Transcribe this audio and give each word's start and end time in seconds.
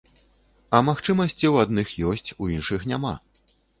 А 0.77 0.79
магчымасці 0.87 1.45
ў 1.53 1.67
адных 1.67 1.93
ёсць, 2.13 2.29
у 2.45 2.49
іншых 2.55 2.89
няма. 2.93 3.13